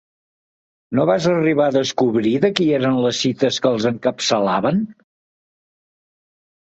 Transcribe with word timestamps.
No 0.99 1.03
vas 1.09 1.27
arribar 1.33 1.67
a 1.71 1.75
descobrir 1.75 2.33
de 2.45 2.51
qui 2.59 2.67
eren 2.79 2.97
les 3.05 3.21
cites 3.27 3.61
que 3.67 3.73
els 3.75 3.87
encapçalaven? 3.93 4.85